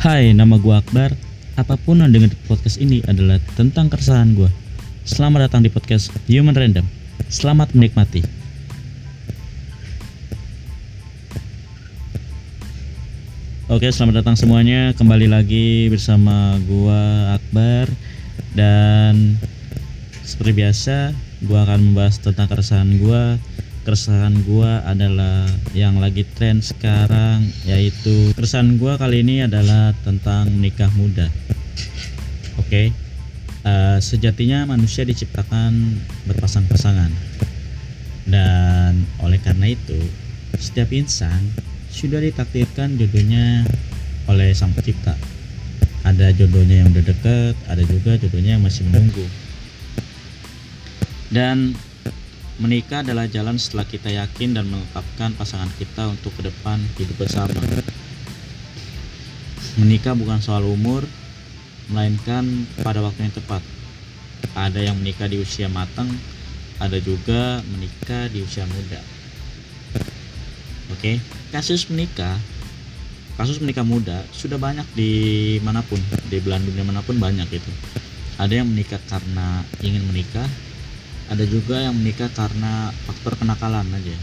[0.00, 1.12] Hai, nama gua Akbar.
[1.60, 4.48] Apa pun yang dengar di podcast ini adalah tentang keresahan gua.
[5.04, 6.88] Selamat datang di podcast Human Random.
[7.28, 8.24] Selamat menikmati.
[13.68, 14.96] Oke, selamat datang semuanya.
[14.96, 17.92] Kembali lagi bersama gua Akbar
[18.56, 19.36] dan
[20.24, 21.12] seperti biasa
[21.44, 23.36] gua akan membahas tentang keresahan gua.
[23.80, 30.92] Keresahan gua adalah yang lagi tren sekarang yaitu keresahan gua kali ini adalah tentang menikah
[30.94, 31.32] muda.
[32.60, 32.92] Oke.
[33.60, 37.12] eh, sejatinya manusia diciptakan berpasang-pasangan.
[38.24, 39.98] Dan oleh karena itu,
[40.56, 41.50] setiap insan
[41.90, 43.66] sudah ditakdirkan jodohnya
[44.30, 45.18] oleh Sang Pencipta.
[46.06, 49.26] Ada jodohnya yang udah deket, ada juga jodohnya yang masih menunggu.
[51.28, 51.76] Dan
[52.60, 57.56] menikah adalah jalan setelah kita yakin dan menetapkan pasangan kita untuk ke depan hidup bersama.
[59.80, 61.08] Menikah bukan soal umur,
[61.88, 63.64] melainkan pada waktu yang tepat.
[64.52, 66.12] Ada yang menikah di usia matang,
[66.76, 69.00] ada juga menikah di usia muda.
[70.92, 71.16] Oke,
[71.48, 72.36] kasus menikah,
[73.40, 75.12] kasus menikah muda sudah banyak di
[75.64, 75.96] mana pun,
[76.28, 77.72] di belahan dunia mana pun banyak itu.
[78.36, 80.44] Ada yang menikah karena ingin menikah,
[81.30, 84.16] ada juga yang menikah karena faktor kenakalan aja,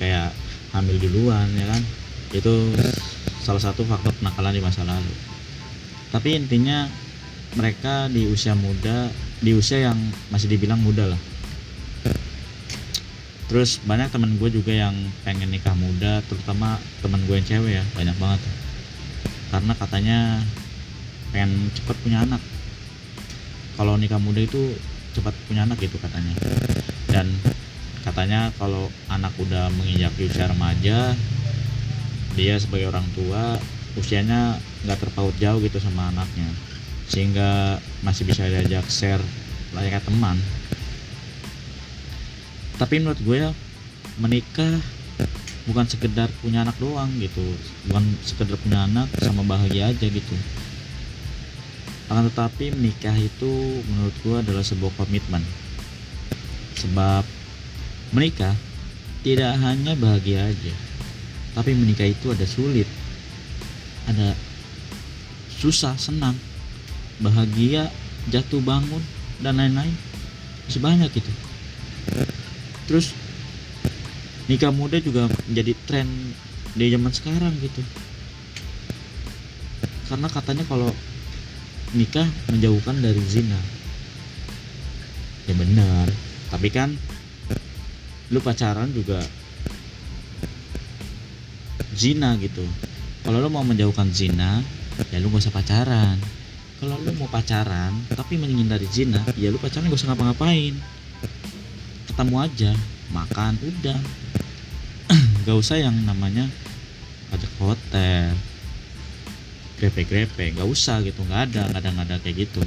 [0.00, 0.32] kayak
[0.72, 1.82] hamil duluan ya kan,
[2.32, 2.72] itu
[3.44, 5.12] salah satu faktor kenakalan di masa lalu.
[6.08, 6.88] Tapi intinya
[7.54, 9.12] mereka di usia muda,
[9.44, 9.98] di usia yang
[10.32, 11.20] masih dibilang muda lah.
[13.44, 17.84] Terus banyak temen gue juga yang pengen nikah muda terutama temen gue yang cewek ya
[17.92, 18.40] banyak banget.
[19.52, 20.18] Karena katanya
[21.28, 22.40] pengen cepat punya anak.
[23.76, 24.74] Kalau nikah muda itu
[25.14, 26.34] cepat punya anak gitu katanya.
[27.08, 27.30] Dan
[28.02, 31.16] katanya kalau anak udah menginjak usia remaja
[32.34, 33.56] dia sebagai orang tua
[33.94, 36.50] usianya nggak terpaut jauh gitu sama anaknya.
[37.06, 39.22] Sehingga masih bisa diajak share
[39.70, 40.36] layaknya teman.
[42.74, 43.50] Tapi menurut gue ya
[44.18, 44.82] menikah
[45.64, 47.44] bukan sekedar punya anak doang gitu.
[47.86, 50.34] Bukan sekedar punya anak sama bahagia aja gitu
[52.12, 55.40] akan tetapi menikah itu menurut gue adalah sebuah komitmen.
[56.78, 57.24] Sebab
[58.12, 58.52] menikah
[59.24, 60.74] tidak hanya bahagia aja
[61.54, 62.84] tapi menikah itu ada sulit
[64.10, 64.36] ada
[65.54, 66.36] susah senang
[67.22, 67.88] bahagia
[68.28, 69.00] jatuh bangun
[69.40, 69.94] dan lain-lain.
[70.68, 71.32] Masih banyak gitu
[72.84, 73.16] terus
[74.44, 76.04] nikah muda juga menjadi tren
[76.76, 77.80] di zaman sekarang gitu.
[80.04, 80.92] Karena katanya kalau
[81.94, 83.58] nikah menjauhkan dari zina.
[85.46, 86.10] Ya benar
[86.54, 86.94] tapi kan
[88.30, 89.18] lu pacaran juga
[91.98, 92.62] zina gitu.
[93.26, 94.62] Kalau lu mau menjauhkan zina
[95.10, 96.18] ya lu gak usah pacaran.
[96.78, 100.78] Kalau lu mau pacaran tapi menghindari zina ya lu pacaran gak usah ngapa-ngapain.
[102.06, 102.72] Ketemu aja
[103.10, 103.98] makan udah.
[105.44, 106.48] Gak usah yang namanya
[107.34, 108.32] ajak hotel
[109.78, 112.62] grepe-grepe gak usah gitu nggak ada nggak ada nggak ada kayak gitu.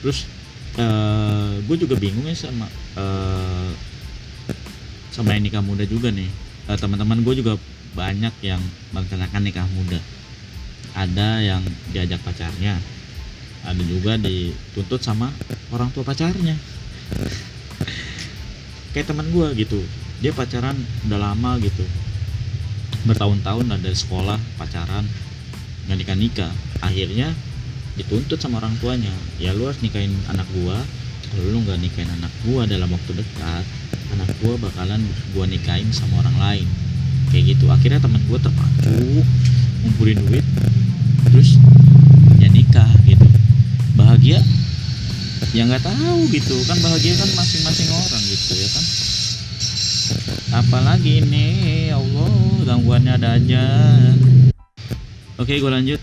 [0.00, 0.24] Terus
[0.78, 2.66] eh gue juga bingung ya sama
[2.96, 3.70] eh
[5.10, 6.30] sama yang nikah muda juga nih.
[6.70, 7.58] Eh, teman-teman gue juga
[7.98, 8.62] banyak yang
[8.94, 9.98] melaksanakan nikah muda.
[10.94, 12.78] Ada yang diajak pacarnya
[13.60, 15.28] ada juga dituntut sama
[15.68, 16.56] orang tua pacarnya.
[18.96, 19.80] Kayak teman gue gitu.
[20.24, 20.76] Dia pacaran
[21.08, 21.84] udah lama gitu
[23.08, 25.08] bertahun-tahun lah dari sekolah pacaran
[25.88, 26.52] nggak nikah nikah
[26.84, 27.32] akhirnya
[28.00, 29.12] dituntut sama orang tuanya.
[29.36, 30.78] Ya lu harus nikahin anak gua.
[31.30, 33.64] Kalau lu nggak nikahin anak gua dalam waktu dekat
[34.16, 35.02] anak gua bakalan
[35.36, 36.66] gua nikahin sama orang lain.
[37.28, 37.68] Kayak gitu.
[37.68, 39.24] Akhirnya teman gua terpacu
[39.84, 40.46] ngumpulin duit
[41.28, 41.60] terus
[42.40, 43.26] ya nikah gitu.
[43.98, 44.40] Bahagia?
[45.50, 46.56] Ya nggak tahu gitu.
[46.64, 48.84] Kan bahagia kan masing-masing orang gitu ya kan
[50.50, 51.46] apalagi ini
[51.90, 52.30] ya Allah
[52.66, 53.64] gangguannya ada aja.
[55.38, 56.00] Oke gue lanjut.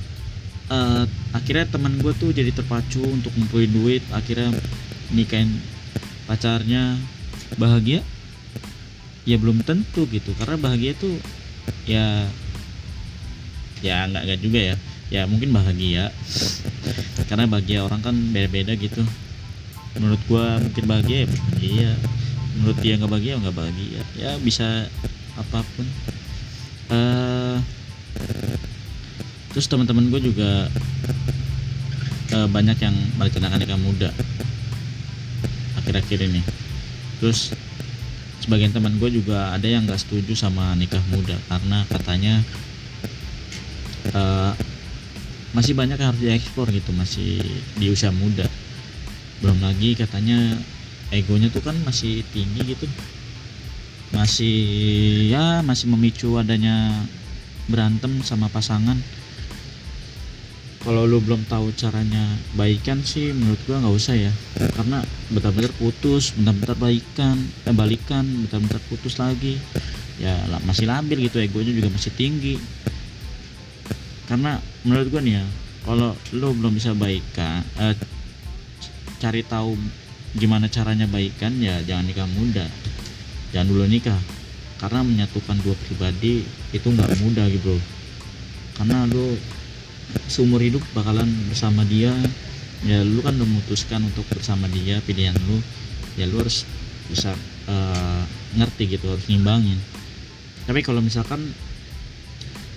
[0.67, 4.55] Eh, akhirnya teman gue tuh jadi terpacu untuk ngumpulin duit akhirnya
[5.11, 5.51] nikahin
[6.27, 6.95] pacarnya.
[7.55, 8.03] Bahagia?
[9.23, 11.15] Ya belum tentu gitu karena bahagia tuh
[11.87, 12.27] ya
[13.83, 14.75] ya nggak nggak juga ya.
[15.07, 16.11] Ya mungkin bahagia.
[17.27, 19.03] Karena bahagia orang kan beda-beda gitu.
[19.95, 21.91] Menurut gua mungkin bahagia ya bahagia
[22.57, 24.01] menurut dia nggak bahagia nggak bahagia.
[24.17, 24.89] Ya bisa
[25.37, 25.87] apa pun.
[26.91, 27.55] Eh
[29.53, 30.69] terus teman-teman gue juga
[32.33, 34.09] eh, banyak yang merencanakan nikah muda.
[35.81, 36.41] Akhir-akhir ini.
[37.21, 37.53] Terus
[38.43, 41.37] sebagian teman gue juga ada yang nggak setuju sama nikah muda.
[41.49, 42.43] Karena katanya
[44.13, 44.53] uh,
[45.55, 47.41] masih banyak yang harus dieksplor gitu masih
[47.75, 48.45] di usia muda.
[49.41, 50.57] Belum lagi katanya
[51.11, 52.87] egonya tuh kan masih tinggi gitu.
[54.15, 54.57] Masih
[55.31, 57.05] ya masih memicu adanya
[57.67, 58.95] berantem sama pasangan.
[60.87, 62.23] Kalau lu belum tahu caranya
[62.55, 64.31] baikan sih menurut gua nggak usah ya.
[64.55, 67.35] Karena bentar-bentar putus bentar-bentar baikan
[67.67, 69.59] eh, balikan bentar-bentar putus lagi.
[70.17, 70.33] Ya
[70.65, 72.55] masih labil gitu egonya juga masih tinggi.
[74.27, 75.45] Karena menurut gue nih ya
[75.87, 77.95] kalau lo belum bisa baikan eh,
[79.23, 79.75] cari tahu
[80.35, 81.55] gimana caranya baikan?
[81.61, 82.65] Ya jangan nikah muda.
[83.55, 84.19] Jangan dulu nikah.
[84.77, 86.43] Karena menyatukan dua pribadi
[86.75, 87.75] itu nggak mudah gitu.
[88.75, 89.37] Karena lo
[90.27, 92.11] seumur hidup bakalan bersama dia.
[92.85, 95.63] Ya lu kan memutuskan untuk bersama dia pilihan lu.
[96.19, 96.67] Ya lu harus
[97.07, 97.31] bisa
[97.71, 98.21] uh,
[98.59, 99.79] ngerti gitu harus ngimbangin.
[100.67, 101.55] Tapi kalau misalkan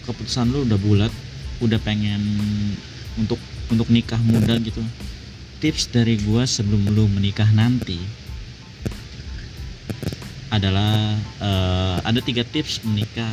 [0.06, 1.12] keputusan lu udah bulat
[1.60, 2.20] udah pengen
[3.20, 3.36] untuk
[3.68, 4.80] untuk nikah muda gitu
[5.60, 8.00] tips dari gua sebelum lu menikah nanti
[10.50, 13.30] adalah uh, ada tiga tips menikah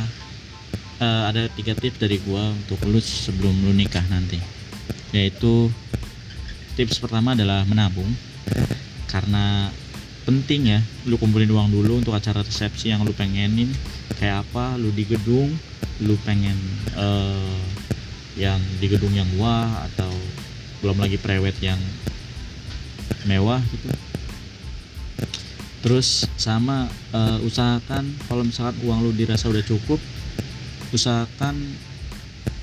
[1.00, 4.38] uh, ada tiga tips dari gua untuk lu sebelum lu nikah nanti.
[5.10, 5.72] Yaitu
[6.76, 8.12] tips pertama adalah menabung
[9.08, 9.72] karena
[10.28, 13.72] penting ya lu kumpulin uang dulu untuk acara resepsi yang lu pengenin
[14.20, 15.56] kayak apa lu di gedung
[16.04, 16.54] lu pengen
[16.94, 17.58] uh,
[18.36, 20.12] yang di gedung yang wah atau
[20.84, 21.80] belum lagi prewed yang
[23.24, 23.88] mewah gitu.
[25.78, 30.02] Terus sama uh, usahakan kalau misalkan uang lu dirasa udah cukup
[30.90, 31.54] usahakan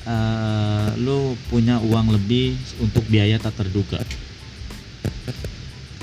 [0.03, 4.01] uh, lu punya uang lebih untuk biaya tak terduga.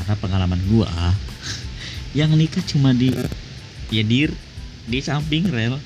[0.00, 0.88] Karena pengalaman gua
[2.18, 3.12] yang nikah cuma di
[3.92, 4.26] ya di
[4.88, 5.78] di samping rel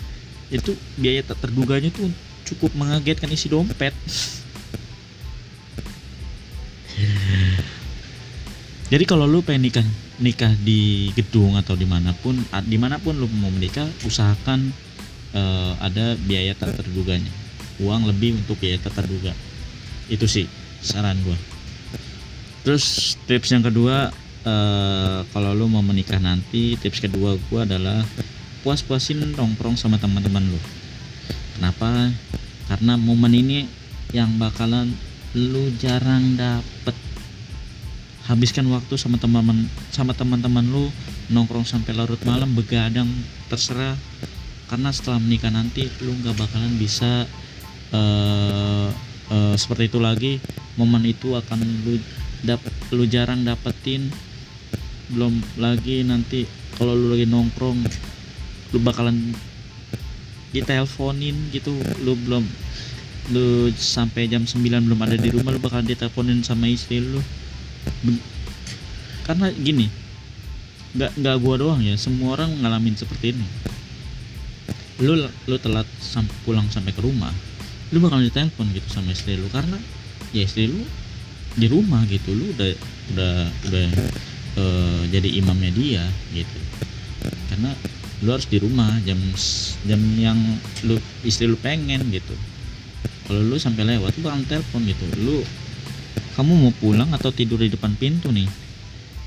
[0.48, 2.06] itu biaya tak terduganya tuh
[2.46, 3.92] cukup mengagetkan isi dompet
[8.86, 9.86] jadi kalau lu pengen nikah
[10.22, 14.70] nikah di gedung atau di mana pun di mana pun lu mau menikah usahakan
[15.34, 17.30] uh, ada biaya tak terduganya.
[17.82, 19.34] Uang lebih untuk biaya tak terduga.
[20.06, 20.46] Itu sih
[20.80, 21.34] saran gua.
[22.62, 24.14] Terus tips yang kedua
[24.46, 28.06] uh, kalau lu mau menikah nanti tips kedua gua adalah
[28.62, 30.60] puas-puasin nongkrong sama teman-teman lu.
[31.58, 32.14] Kenapa?
[32.70, 33.66] Karena momen ini
[34.14, 34.94] yang bakalan
[35.34, 36.75] lu jarang dapet
[38.26, 40.90] habiskan waktu sama teman-teman sama teman-teman lu
[41.30, 43.06] nongkrong sampai larut malam begadang
[43.46, 43.94] terserah.
[44.66, 47.22] Karena setelah menikah nanti lu nggak bakalan bisa
[47.94, 48.90] uh,
[49.30, 50.32] uh, seperti itu lagi.
[50.74, 52.02] Momen itu akan lu
[52.42, 54.10] dapet lu jarang dapetin.
[55.06, 57.78] Belum lagi nanti kalau lu lagi nongkrong
[58.74, 59.30] lu bakalan
[60.50, 61.78] diteleponin gitu.
[62.02, 62.42] Lu belum
[63.30, 67.18] lu sampai jam 9 belum ada di rumah lu bakal diteleponin sama istri lu
[69.26, 69.90] karena gini
[70.96, 73.48] nggak nggak gua doang ya semua orang ngalamin seperti ini.
[75.02, 77.34] Lu lu telat sampai pulang sampai ke rumah
[77.94, 79.78] lu bakal ditelepon gitu sama istri lu karena
[80.34, 80.82] ya istri lu
[81.54, 82.70] di rumah gitu lu udah
[83.14, 83.34] udah
[83.70, 83.88] udah
[84.58, 86.04] uh, jadi imamnya dia
[86.34, 86.58] gitu.
[87.52, 87.70] Karena
[88.24, 89.18] lu harus di rumah jam
[89.86, 90.38] jam yang
[90.82, 92.34] lu istri lu pengen gitu.
[93.30, 95.38] Kalau lu sampai lewat tuh bakal telepon gitu lu
[96.36, 98.44] kamu mau pulang atau tidur di depan pintu nih?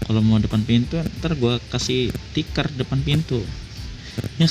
[0.05, 3.41] Kalau mau depan pintu ntar gua kasih tikar depan pintu.
[4.37, 4.45] Ya.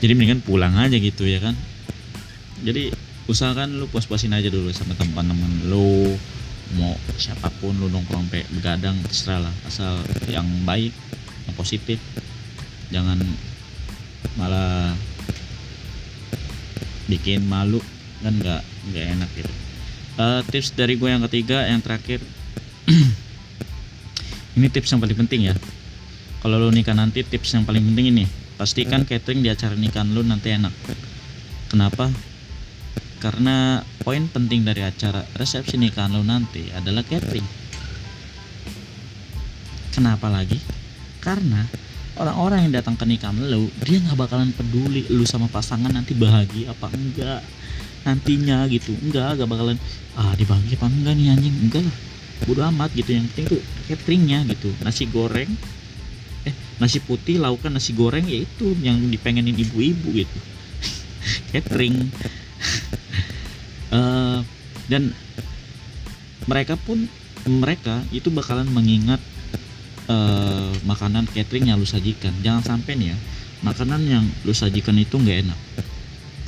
[0.00, 1.52] Jadi mendingan pulang aja gitu ya kan?
[2.64, 2.88] Jadi
[3.28, 6.16] usahakan lu puas-puasin aja dulu sama teman-teman lu.
[6.80, 9.54] Mau siapa pun lu nongkrong pe begadang terserah lah.
[9.68, 10.00] Asal
[10.32, 10.94] yang baik
[11.44, 12.00] yang positif.
[12.88, 13.20] Jangan
[14.40, 14.96] malah
[17.10, 17.82] bikin malu
[18.22, 19.52] kan nggak nggak enak gitu.
[20.20, 22.20] Uh, tips dari gue yang ketiga yang terakhir
[24.56, 25.54] ini tips yang paling penting ya.
[26.40, 28.24] Kalau lo nikah nanti tips yang paling penting ini.
[28.56, 30.72] Pastikan catering di acara nikahan lo nanti enak.
[31.68, 32.12] Kenapa?
[33.20, 37.44] Karena poin penting dari acara resepsi nikahan lo nanti adalah catering.
[39.92, 40.56] Kenapa lagi?
[41.20, 41.64] Karena
[42.20, 46.72] orang-orang yang datang ke nikahan lo dia nggak bakalan peduli lu sama pasangan nanti bahagia
[46.72, 47.40] apa enggak
[48.04, 48.96] nantinya gitu.
[49.00, 49.76] Enggak gak bakalan
[50.16, 51.56] ah dibagi apa enggak nih anjing?
[51.68, 51.96] Enggak lah.
[52.48, 53.10] Bodo amat gitu.
[53.12, 54.70] Yang penting tuh cateringnya gitu.
[54.80, 55.50] Nasi goreng
[56.40, 60.38] eh nasi putih laukan nasi goreng ya itu yang dipengenin ibu-ibu gitu.
[61.52, 62.08] Catering.
[63.92, 64.40] Uh,
[64.90, 65.12] dan
[66.48, 67.06] mereka pun
[67.46, 69.20] mereka itu bakalan mengingat
[70.10, 72.32] uh, makanan catering yang lu sajikan.
[72.40, 73.18] Jangan sampai nih ya
[73.60, 75.60] makanan yang lu sajikan itu nggak enak.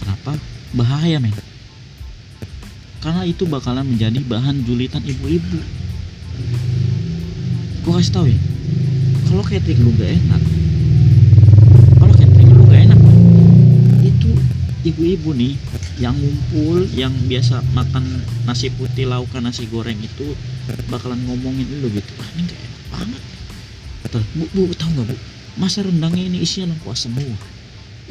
[0.00, 0.32] Kenapa?
[0.34, 1.34] apa bahaya men.
[3.02, 5.58] Karena itu bakalan menjadi bahan julitan ibu-ibu.
[7.82, 8.38] Gue kasih tau ya
[9.32, 10.42] kalau catering lu gak enak
[11.96, 13.00] kalau catering lu gak enak
[14.04, 14.30] itu
[14.84, 15.56] ibu-ibu nih
[15.96, 18.04] yang ngumpul yang biasa makan
[18.44, 20.36] nasi putih laukan nasi goreng itu
[20.92, 22.12] bakalan ngomongin lu gitu.
[22.20, 23.22] Ah ini gak enak banget.
[24.12, 25.16] Tuh, bu, bu, tahu nggak bu?
[25.56, 27.32] Masa rendangnya ini isinya lengkuas semua.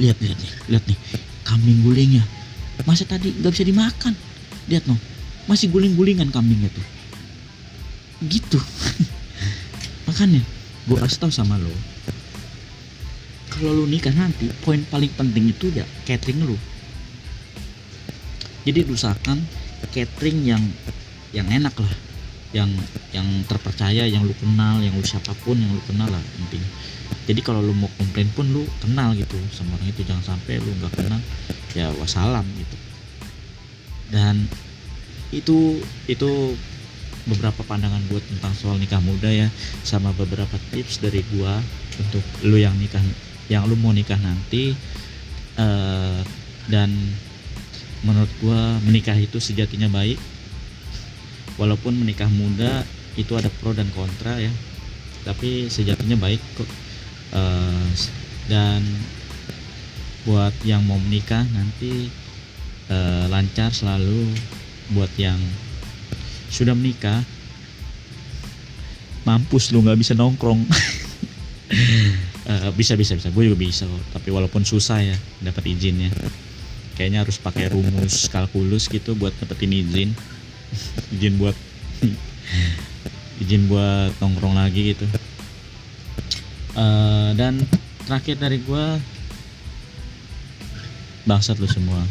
[0.01, 0.97] Lihat lihat nih lihat nih.
[1.45, 2.25] Kambing gulingnya
[2.87, 4.13] masa tadi nggak bisa dimakan?
[4.69, 4.95] Lihat no.
[5.49, 6.85] Masih guling-gulingan kambingnya tuh.
[8.25, 8.59] Gitu.
[10.07, 10.41] Makanya
[10.89, 11.69] gue kasih tahu sama lo
[13.53, 16.57] kalau lu nikah nanti poin paling penting itu ya catering lu
[18.65, 19.45] jadi usahakan
[19.93, 20.63] catering yang
[21.29, 21.93] yang enak lah
[22.51, 22.71] yang
[23.15, 26.69] yang terpercaya yang lu kenal yang lu siapa pun yang lu kenal lah intinya.
[27.27, 30.71] Jadi kalau lu mau komplain pun lu kenal gitu sama orang itu jangan sampai lu
[30.83, 31.21] nggak kenal
[31.71, 32.77] ya wassalam gitu.
[34.11, 34.47] Dan
[35.31, 35.79] itu
[36.11, 36.59] itu
[37.25, 39.47] beberapa pandangan gue tentang soal nikah muda ya
[39.85, 41.61] sama beberapa tips dari gua
[42.01, 43.01] untuk lu yang nikah
[43.45, 44.73] yang lu mau nikah nanti
[45.59, 46.19] eh,
[46.65, 46.89] dan
[48.01, 50.17] menurut gua menikah itu sejatinya baik
[51.59, 52.85] walaupun menikah muda
[53.19, 54.51] itu ada pro dan kontra ya.
[55.27, 56.69] Tapi sejatinya baik kok.
[57.31, 57.89] Eh,
[58.49, 58.83] dan
[60.27, 62.11] buat yang mau menikah nanti
[62.91, 64.31] eh, lancar selalu
[64.95, 65.39] buat yang
[66.51, 67.23] sudah menikah.
[69.21, 70.61] Mampus lu nggak bisa nongkrong.
[72.41, 73.29] Eh, bisa bisa bisa.
[73.31, 74.17] Gue juga bisa kok.
[74.17, 76.09] Tapi walaupun susah ya dapat izinnya.
[76.97, 80.11] Kayaknya harus pakai rumus kalkulus gitu buat dapetin izin
[81.15, 81.57] izin buat
[83.41, 85.05] izin buat nongkrong lagi gitu.
[86.71, 87.59] Eh, dan
[88.07, 88.95] terakhir dari gua
[91.27, 92.01] bangsat lu semua